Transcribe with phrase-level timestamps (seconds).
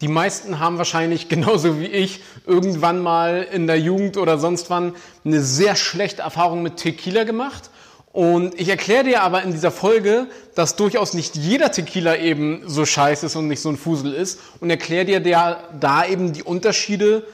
[0.00, 4.94] Die meisten haben wahrscheinlich genauso wie ich irgendwann mal in der Jugend oder sonst wann
[5.24, 7.70] eine sehr schlechte Erfahrung mit Tequila gemacht.
[8.12, 10.26] Und ich erkläre dir aber in dieser Folge,
[10.56, 14.40] dass durchaus nicht jeder Tequila eben so scheiße ist und nicht so ein Fusel ist
[14.58, 17.24] und erkläre dir der, da eben die Unterschiede,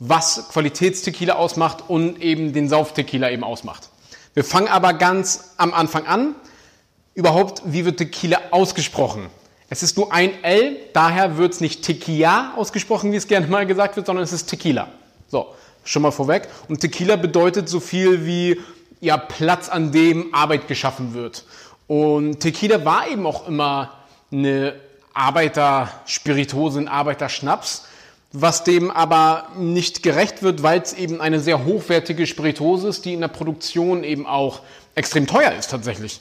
[0.00, 3.90] was Qualitätstequila ausmacht und eben den Sauftequila eben ausmacht.
[4.34, 6.34] Wir fangen aber ganz am Anfang an.
[7.14, 9.28] Überhaupt, wie wird Tequila ausgesprochen?
[9.74, 13.66] Es ist nur ein L, daher wird es nicht Tequila ausgesprochen, wie es gerne mal
[13.66, 14.86] gesagt wird, sondern es ist Tequila.
[15.26, 15.48] So,
[15.82, 16.46] schon mal vorweg.
[16.68, 18.60] Und Tequila bedeutet so viel wie
[19.00, 21.44] ja, Platz, an dem Arbeit geschaffen wird.
[21.88, 23.90] Und Tequila war eben auch immer
[24.30, 24.76] eine
[25.12, 27.86] Arbeiterspiritose, ein Arbeiterschnaps,
[28.30, 33.14] was dem aber nicht gerecht wird, weil es eben eine sehr hochwertige Spiritose ist, die
[33.14, 34.60] in der Produktion eben auch
[34.94, 36.20] extrem teuer ist tatsächlich.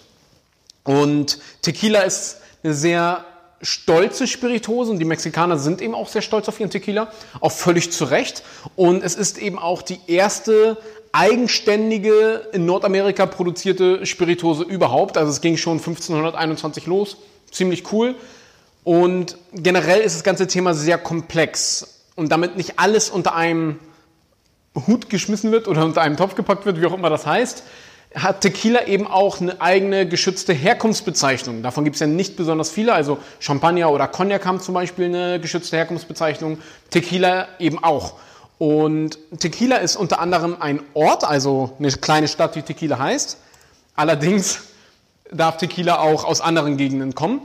[0.84, 3.26] Und Tequila ist eine sehr
[3.64, 7.92] stolze Spirituose und die Mexikaner sind eben auch sehr stolz auf ihren Tequila, auch völlig
[7.92, 8.44] zu Recht.
[8.76, 10.78] Und es ist eben auch die erste
[11.12, 15.18] eigenständige in Nordamerika produzierte Spirituose überhaupt.
[15.18, 17.18] Also es ging schon 1521 los,
[17.52, 18.16] ziemlich cool.
[18.84, 23.80] Und generell ist das ganze Thema sehr komplex und damit nicht alles unter einem
[24.88, 27.64] Hut geschmissen wird oder unter einem Topf gepackt wird, wie auch immer das heißt,
[28.16, 31.64] hat Tequila eben auch eine eigene geschützte Herkunftsbezeichnung.
[31.64, 32.94] Davon gibt es ja nicht besonders viele.
[32.94, 36.60] Also Champagner oder Cognac haben zum Beispiel eine geschützte Herkunftsbezeichnung.
[36.90, 38.14] Tequila eben auch.
[38.60, 43.38] Und Tequila ist unter anderem ein Ort, also eine kleine Stadt, die Tequila heißt.
[43.96, 44.62] Allerdings
[45.32, 47.42] darf Tequila auch aus anderen Gegenden kommen.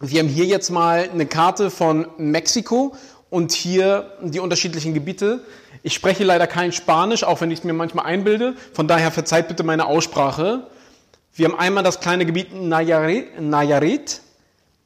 [0.00, 2.94] Wir haben hier jetzt mal eine Karte von Mexiko
[3.30, 5.40] und hier die unterschiedlichen Gebiete.
[5.82, 8.54] Ich spreche leider kein Spanisch, auch wenn ich es mir manchmal einbilde.
[8.72, 10.66] Von daher verzeiht bitte meine Aussprache.
[11.34, 14.22] Wir haben einmal das kleine Gebiet Nayarit, Nayarit.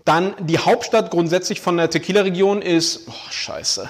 [0.04, 3.88] Dann die Hauptstadt grundsätzlich von der Tequila-Region ist, oh, scheiße,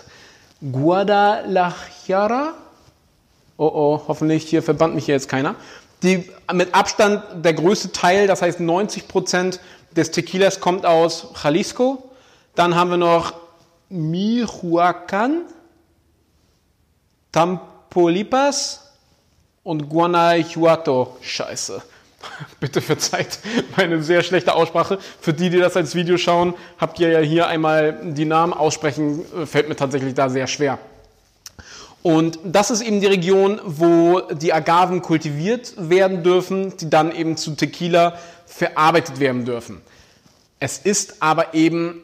[0.70, 2.54] Guadalajara.
[3.56, 5.54] Oh oh, hoffentlich hier verbannt mich hier jetzt keiner.
[6.02, 9.60] Die mit Abstand der größte Teil, das heißt 90 Prozent
[9.92, 12.10] des Tequilas kommt aus Jalisco.
[12.54, 13.34] Dann haben wir noch
[13.92, 15.42] Michoacán,
[17.30, 18.92] Tamaulipas
[19.62, 21.16] und Guanajuato.
[21.20, 21.82] Scheiße.
[22.60, 23.38] Bitte verzeiht
[23.76, 24.98] meine sehr schlechte Aussprache.
[25.20, 29.24] Für die, die das als Video schauen, habt ihr ja hier einmal die Namen aussprechen,
[29.46, 30.78] fällt mir tatsächlich da sehr schwer.
[32.02, 37.36] Und das ist eben die Region, wo die Agaven kultiviert werden dürfen, die dann eben
[37.36, 39.80] zu Tequila verarbeitet werden dürfen.
[40.58, 42.02] Es ist aber eben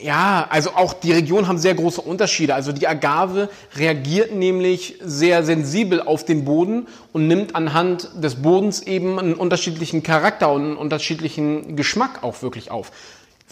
[0.00, 2.54] ja, also auch die Regionen haben sehr große Unterschiede.
[2.54, 8.82] Also die Agave reagiert nämlich sehr sensibel auf den Boden und nimmt anhand des Bodens
[8.82, 12.90] eben einen unterschiedlichen Charakter und einen unterschiedlichen Geschmack auch wirklich auf.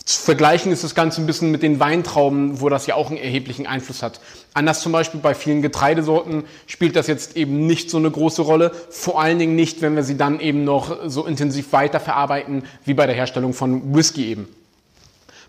[0.05, 3.19] Zu vergleichen ist das Ganze ein bisschen mit den Weintrauben, wo das ja auch einen
[3.19, 4.21] erheblichen Einfluss hat.
[4.55, 8.73] Anders zum Beispiel bei vielen Getreidesorten spielt das jetzt eben nicht so eine große Rolle.
[8.89, 13.07] Vor allen Dingen nicht, wenn wir sie dann eben noch so intensiv weiterverarbeiten, wie bei
[13.07, 14.49] der Herstellung von Whisky eben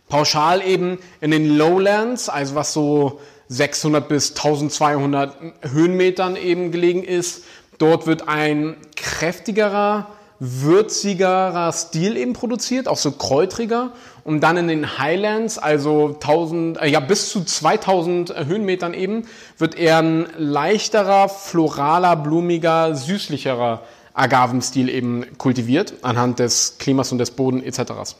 [0.10, 5.36] pauschal eben in den Lowlands, also was so 600 bis 1200
[5.74, 7.44] Höhenmetern eben gelegen ist.
[7.78, 10.08] Dort wird ein kräftigerer,
[10.40, 13.92] würzigerer Stil eben produziert, auch so kräutriger.
[14.24, 19.76] Und dann in den Highlands, also 1000, äh, ja, bis zu 2000 Höhenmetern eben, wird
[19.76, 23.82] eher ein leichterer, floraler, blumiger, süßlicherer
[24.14, 28.16] Agavenstil eben kultiviert, anhand des Klimas und des Bodens etc.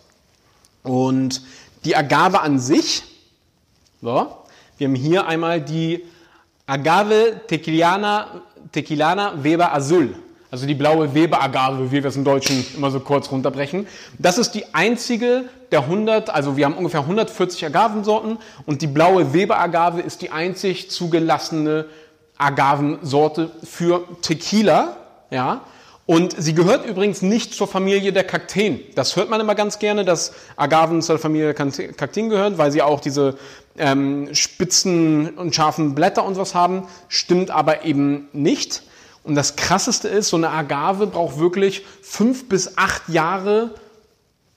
[0.84, 1.42] Und
[1.84, 3.04] die Agave an sich,
[4.02, 4.38] so,
[4.78, 6.04] wir haben hier einmal die
[6.66, 10.16] Agave Tequilana, Tequilana Weber Azul,
[10.52, 13.88] also die blaue Weber-Agave, wie wir es im Deutschen immer so kurz runterbrechen.
[14.20, 19.34] Das ist die einzige der 100, also wir haben ungefähr 140 Agavensorten und die blaue
[19.34, 21.86] Weber-Agave ist die einzig zugelassene
[22.38, 24.98] Agavensorte für Tequila,
[25.30, 25.62] ja.
[26.12, 28.82] Und sie gehört übrigens nicht zur Familie der Kakteen.
[28.96, 32.82] Das hört man immer ganz gerne, dass Agaven zur Familie der Kakteen gehören, weil sie
[32.82, 33.38] auch diese
[33.78, 36.86] ähm, spitzen und scharfen Blätter und was haben.
[37.08, 38.84] Stimmt aber eben nicht.
[39.24, 43.74] Und das Krasseste ist, so eine Agave braucht wirklich fünf bis acht Jahre,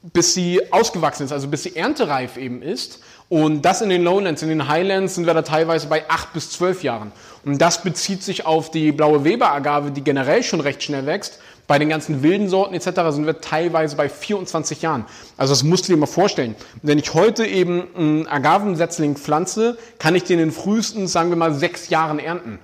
[0.02, 2.99] bis sie ausgewachsen ist, also bis sie erntereif eben ist.
[3.28, 6.50] Und das in den Lowlands, in den Highlands sind wir da teilweise bei acht bis
[6.50, 7.11] zwölf Jahren.
[7.44, 11.40] Und das bezieht sich auf die blaue Weber-Agave, die generell schon recht schnell wächst.
[11.66, 12.88] Bei den ganzen wilden Sorten etc.
[13.11, 15.06] sind wir teilweise bei 24 Jahren.
[15.37, 16.55] Also das musst du dir mal vorstellen.
[16.82, 21.55] Wenn ich heute eben einen Agavensetzling pflanze, kann ich den in frühestens, sagen wir mal,
[21.55, 22.58] sechs Jahren ernten.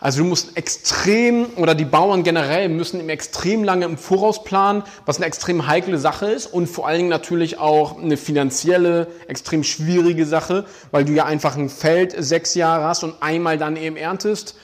[0.00, 4.82] Also du musst extrem, oder die Bauern generell müssen im extrem lange im Voraus planen,
[5.04, 9.62] was eine extrem heikle Sache ist und vor allen Dingen natürlich auch eine finanzielle, extrem
[9.62, 13.96] schwierige Sache, weil du ja einfach ein Feld sechs Jahre hast und einmal dann eben
[13.96, 14.56] erntest.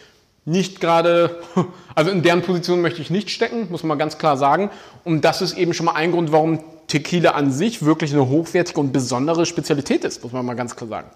[0.47, 1.43] Nicht gerade,
[1.95, 4.71] also in deren Position möchte ich nicht stecken, muss man ganz klar sagen.
[5.05, 8.81] Und das ist eben schon mal ein Grund, warum Tequila an sich wirklich eine hochwertige
[8.81, 11.11] und besondere Spezialität ist, muss man mal ganz klar sagen.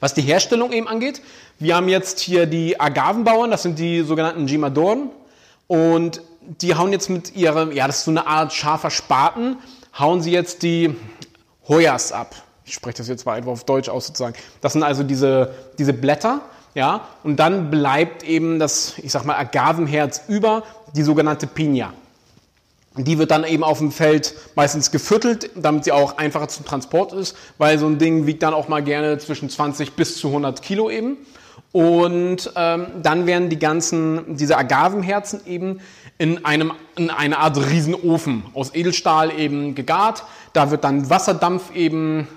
[0.00, 1.22] Was die Herstellung eben angeht,
[1.60, 5.10] wir haben jetzt hier die Agavenbauern, das sind die sogenannten Gimadoren.
[5.68, 9.58] Und die hauen jetzt mit ihrem, ja, das ist so eine Art scharfer Spaten,
[9.96, 10.96] hauen sie jetzt die
[11.68, 12.34] Hoyas ab.
[12.64, 14.34] Ich spreche das jetzt mal einfach auf Deutsch aus sozusagen.
[14.60, 16.40] Das sind also diese, diese Blätter,
[16.74, 20.62] ja, und dann bleibt eben das, ich sag mal, Agavenherz über,
[20.94, 21.92] die sogenannte Pina.
[22.96, 27.12] Die wird dann eben auf dem Feld meistens geviertelt, damit sie auch einfacher zum Transport
[27.14, 30.60] ist, weil so ein Ding wiegt dann auch mal gerne zwischen 20 bis zu 100
[30.60, 31.16] Kilo eben.
[31.72, 35.80] Und ähm, dann werden die ganzen, diese Agavenherzen eben
[36.18, 40.24] in, einem, in eine Art Riesenofen aus Edelstahl eben gegart.
[40.52, 42.28] Da wird dann Wasserdampf eben,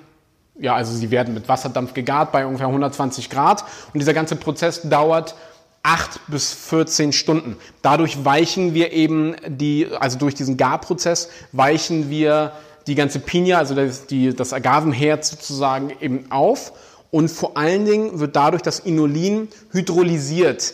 [0.60, 3.63] ja, also sie werden mit Wasserdampf gegart bei ungefähr 120 Grad.
[3.94, 5.36] Und dieser ganze Prozess dauert
[5.84, 7.57] 8 bis 14 Stunden.
[7.81, 12.54] Dadurch weichen wir eben die, also durch diesen Garprozess weichen wir
[12.88, 16.74] die ganze Pinia, also das, die, das Agavenherz sozusagen eben auf.
[17.12, 20.74] Und vor allen Dingen wird dadurch das Inulin hydrolysiert.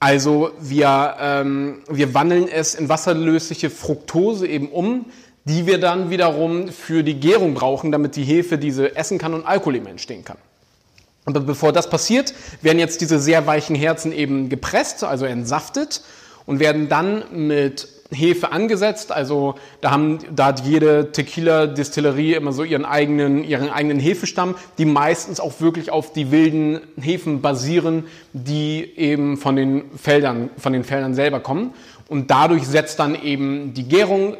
[0.00, 5.06] Also wir, ähm, wir wandeln es in wasserlösliche Fructose eben um,
[5.44, 9.46] die wir dann wiederum für die Gärung brauchen, damit die Hefe diese essen kann und
[9.46, 10.38] Alkohol eben entstehen kann.
[11.24, 16.02] Aber bevor das passiert, werden jetzt diese sehr weichen Herzen eben gepresst, also entsaftet
[16.46, 19.12] und werden dann mit Hefe angesetzt.
[19.12, 24.84] Also da, haben, da hat jede Tequila-Distillerie immer so ihren eigenen, ihren eigenen Hefestamm, die
[24.84, 30.84] meistens auch wirklich auf die wilden Hefen basieren, die eben von den Feldern, von den
[30.84, 31.72] Feldern selber kommen.
[32.08, 34.36] Und dadurch setzt dann eben die Gärung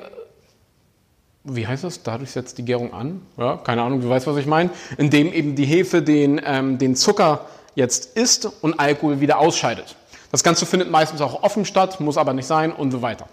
[1.45, 2.03] wie heißt das?
[2.03, 3.21] Dadurch setzt die Gärung an.
[3.37, 4.71] Ja, keine Ahnung, du weißt, was ich meine.
[4.97, 9.97] Indem eben die Hefe den, ähm, den Zucker jetzt isst und Alkohol wieder ausscheidet.
[10.31, 13.29] Das Ganze findet meistens auch offen statt, muss aber nicht sein und so weiter.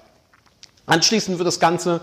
[0.86, 2.02] Anschließend wird das Ganze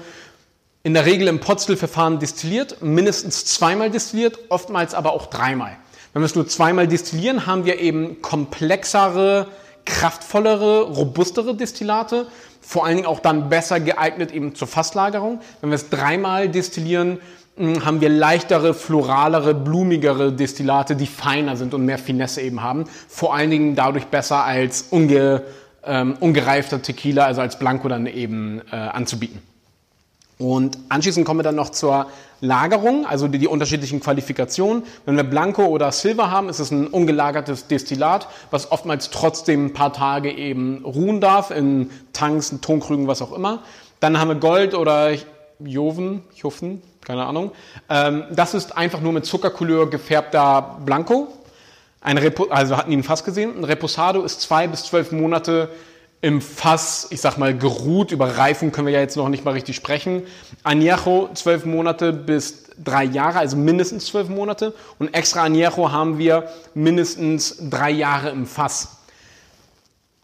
[0.85, 5.77] in der Regel im Potstill-Verfahren destilliert, mindestens zweimal destilliert, oftmals aber auch dreimal.
[6.13, 9.49] Wenn wir es nur zweimal destillieren, haben wir eben komplexere,
[9.85, 12.29] kraftvollere, robustere Destillate,
[12.67, 15.41] vor allen Dingen auch dann besser geeignet eben zur Fasslagerung.
[15.61, 17.21] Wenn wir es dreimal destillieren,
[17.57, 22.85] hm, haben wir leichtere, floralere, blumigere Destillate, die feiner sind und mehr Finesse eben haben.
[23.09, 25.43] Vor allen Dingen dadurch besser als unge,
[25.85, 29.41] ähm, ungereifter Tequila, also als Blanco dann eben äh, anzubieten.
[30.39, 32.07] Und anschließend kommen wir dann noch zur
[32.43, 34.83] Lagerung, also die, die, unterschiedlichen Qualifikationen.
[35.07, 39.73] Wenn wir Blanco oder Silver haben, ist es ein ungelagertes Destillat, was oftmals trotzdem ein
[39.73, 43.63] paar Tage eben ruhen darf, in Tanks, in Tonkrügen, was auch immer.
[44.01, 45.13] Dann haben wir Gold oder
[45.59, 47.53] Joven, Juffen, keine Ahnung.
[47.89, 51.29] Ähm, das ist einfach nur mit Zuckercouleur gefärbter Blanco.
[52.03, 53.57] Ein Repo, also hatten ihn fast gesehen.
[53.57, 55.71] Ein Reposado ist zwei bis zwölf Monate
[56.27, 58.11] im Fass, ich sag mal, geruht.
[58.11, 60.25] Über Reifung können wir ja jetzt noch nicht mal richtig sprechen.
[60.65, 64.75] Añejo zwölf Monate bis drei Jahre, also mindestens zwölf Monate.
[64.99, 68.96] Und extra Añejo haben wir mindestens drei Jahre im Fass.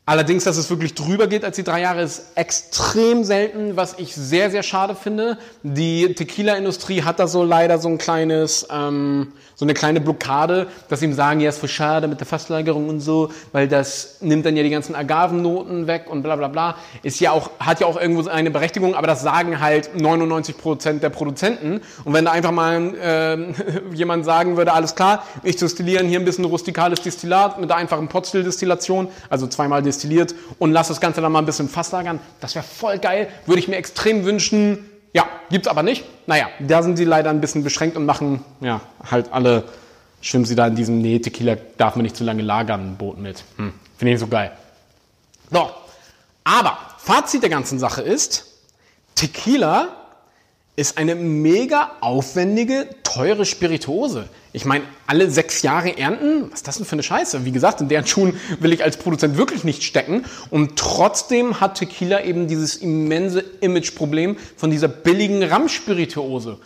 [0.04, 4.16] Allerdings, dass es wirklich drüber geht als die drei Jahre, ist extrem selten, was ich
[4.16, 5.38] sehr, sehr schade finde.
[5.62, 10.98] Die Tequila-Industrie hat da so leider so ein kleines, ähm, so eine kleine Blockade, dass
[10.98, 14.44] sie ihm sagen, ja, ist voll schade mit der Fastlagerung und so, weil das nimmt
[14.44, 16.74] dann ja die ganzen Agavennoten weg und bla bla bla.
[17.04, 21.04] Ist ja auch, hat ja auch irgendwo eine Berechtigung, aber das sagen halt 99 Prozent
[21.04, 21.80] der Produzenten.
[22.02, 26.24] Und wenn da einfach mal äh, jemand sagen würde, alles klar, ich destillieren hier ein
[26.24, 31.32] bisschen rustikales Destillat mit der einfachen Potstill-Destillation, also zweimal destilliert und lass das Ganze dann
[31.32, 35.68] mal ein bisschen fastlagern, das wäre voll geil, würde ich mir extrem wünschen, ja, gibt's
[35.68, 36.04] aber nicht.
[36.26, 38.80] Naja, da sind sie leider ein bisschen beschränkt und machen, ja,
[39.10, 39.64] halt alle,
[40.20, 43.44] schwimmen sie da in diesem, nee, Tequila darf man nicht zu lange lagern, Boot mit.
[43.56, 44.52] Hm, Finde ich so geil.
[45.50, 45.70] So,
[46.44, 48.46] aber Fazit der ganzen Sache ist,
[49.14, 49.88] Tequila
[50.74, 54.28] ist eine mega aufwendige, teure Spirituose.
[54.54, 57.44] Ich meine, alle sechs Jahre ernten, was ist das denn für eine Scheiße?
[57.44, 60.24] Wie gesagt, in deren Schuhen will ich als Produzent wirklich nicht stecken.
[60.50, 66.58] Und trotzdem hat Tequila eben dieses immense Imageproblem von dieser billigen Ramspirituose.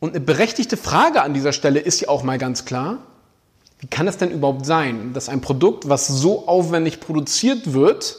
[0.00, 2.98] Und eine berechtigte Frage an dieser Stelle ist ja auch mal ganz klar,
[3.78, 8.16] wie kann es denn überhaupt sein, dass ein Produkt, was so aufwendig produziert wird,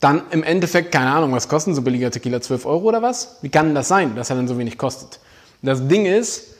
[0.00, 2.40] dann im Endeffekt, keine Ahnung, was kosten so billiger Tequila?
[2.40, 3.38] 12 Euro oder was?
[3.42, 5.18] Wie kann das sein, dass er dann so wenig kostet?
[5.60, 6.54] Das Ding ist,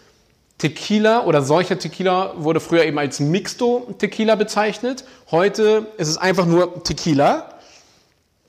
[0.59, 5.05] Tequila oder solcher Tequila wurde früher eben als Mixto Tequila bezeichnet.
[5.31, 7.55] Heute ist es einfach nur Tequila.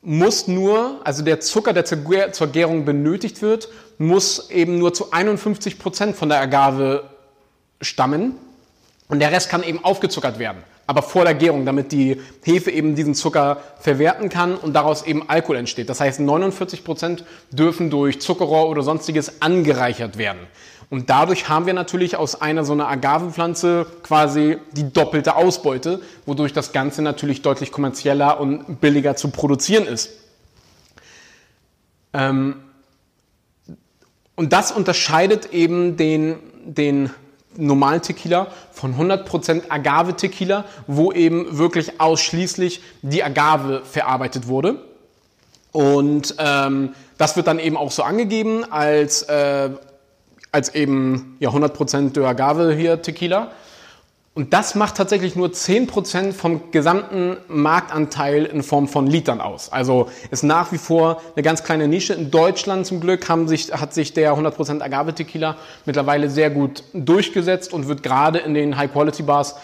[0.01, 3.69] Muss nur, also der Zucker, der zur Gärung benötigt wird,
[3.99, 7.03] muss eben nur zu 51 Prozent von der Agave
[7.79, 8.35] stammen.
[9.07, 12.95] Und der Rest kann eben aufgezuckert werden aber vor der Gärung, damit die Hefe eben
[12.95, 15.87] diesen Zucker verwerten kann und daraus eben Alkohol entsteht.
[15.87, 20.39] Das heißt, 49 Prozent dürfen durch Zuckerrohr oder sonstiges angereichert werden.
[20.89, 26.53] Und dadurch haben wir natürlich aus einer so einer Agavepflanze quasi die doppelte Ausbeute, wodurch
[26.53, 30.09] das Ganze natürlich deutlich kommerzieller und billiger zu produzieren ist.
[32.15, 32.55] Ähm
[34.35, 37.11] und das unterscheidet eben den, den
[37.59, 44.81] normalen Tequila von 100% Agave-Tequila, wo eben wirklich ausschließlich die Agave verarbeitet wurde.
[45.71, 49.69] Und ähm, das wird dann eben auch so angegeben als, äh,
[50.51, 53.51] als eben ja, 100% de Agave hier Tequila.
[54.39, 59.69] Und das macht tatsächlich nur 10% vom gesamten Marktanteil in Form von Litern aus.
[59.69, 62.13] Also ist nach wie vor eine ganz kleine Nische.
[62.13, 66.85] In Deutschland zum Glück haben sich, hat sich der 100% Agave Tequila mittlerweile sehr gut
[66.93, 69.55] durchgesetzt und wird gerade in den High-Quality-Bars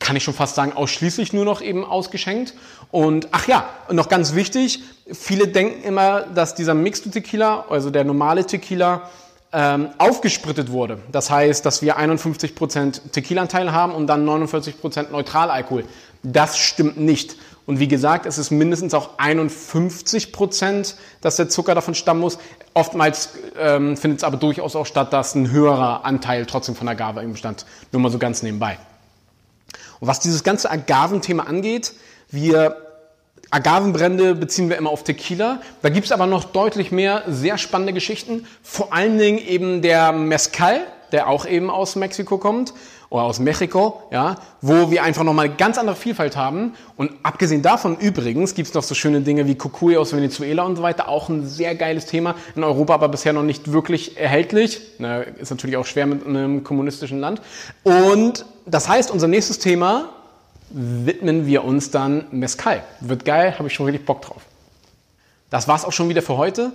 [0.00, 2.54] kann ich schon fast sagen, ausschließlich nur noch eben ausgeschenkt.
[2.90, 4.82] Und ach ja, noch ganz wichtig,
[5.12, 9.08] viele denken immer, dass dieser Mixed Tequila, also der normale Tequila,
[9.52, 10.98] ähm, aufgesprittet wurde.
[11.10, 15.84] Das heißt, dass wir 51% Tequilanteil haben und dann 49% Neutralalkohol.
[16.22, 17.36] Das stimmt nicht.
[17.64, 20.32] Und wie gesagt, es ist mindestens auch 51
[21.20, 22.38] dass der Zucker davon stammen muss.
[22.74, 27.20] Oftmals ähm, findet es aber durchaus auch statt, dass ein höherer Anteil trotzdem von Agave
[27.20, 28.78] im Bestand, nur mal so ganz nebenbei.
[30.00, 31.92] Und was dieses ganze Agaventhema angeht,
[32.30, 32.91] wir
[33.52, 35.60] Agavenbrände beziehen wir immer auf Tequila.
[35.82, 38.46] Da gibt's aber noch deutlich mehr sehr spannende Geschichten.
[38.62, 40.80] Vor allen Dingen eben der Mezcal,
[41.12, 42.72] der auch eben aus Mexiko kommt
[43.10, 46.72] oder aus Mexiko, ja, wo wir einfach nochmal ganz andere Vielfalt haben.
[46.96, 50.82] Und abgesehen davon übrigens gibt's noch so schöne Dinge wie Cucuy aus Venezuela und so
[50.82, 51.08] weiter.
[51.08, 52.36] Auch ein sehr geiles Thema.
[52.56, 54.80] In Europa aber bisher noch nicht wirklich erhältlich.
[54.98, 57.42] Na, ist natürlich auch schwer mit einem kommunistischen Land.
[57.82, 60.08] Und das heißt, unser nächstes Thema
[60.72, 62.82] widmen wir uns dann Mescal.
[63.00, 64.42] Wird geil, habe ich schon richtig Bock drauf.
[65.50, 66.72] Das war's auch schon wieder für heute.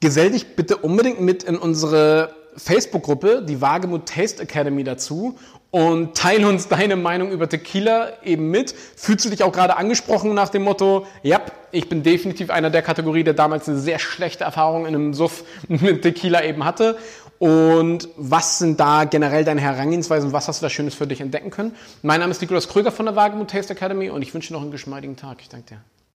[0.00, 5.38] Gesell dich bitte unbedingt mit in unsere Facebook-Gruppe, die Wagemut Taste Academy dazu
[5.70, 8.74] und teile uns deine Meinung über Tequila eben mit.
[8.96, 12.82] Fühlst du dich auch gerade angesprochen nach dem Motto, ja, ich bin definitiv einer der
[12.82, 16.96] Kategorie, der damals eine sehr schlechte Erfahrung in einem Suff mit Tequila eben hatte
[17.38, 20.32] und was sind da generell deine Herangehensweisen?
[20.32, 21.74] Was hast du da Schönes für dich entdecken können?
[22.02, 24.62] Mein Name ist Nikolaus Kröger von der Wagemut Taste Academy und ich wünsche dir noch
[24.62, 25.38] einen geschmeidigen Tag.
[25.40, 25.80] Ich danke dir.